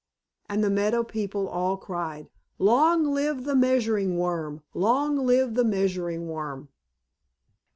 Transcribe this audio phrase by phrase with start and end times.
[0.49, 4.63] And the meadow people all cried: "Long live the Measuring Worm!
[4.73, 6.69] Long live the Measuring Worm!"